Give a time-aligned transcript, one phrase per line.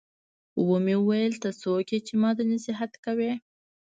[0.69, 3.33] ومې ويل ته څوک يې چې ما ته نصيحت کوې.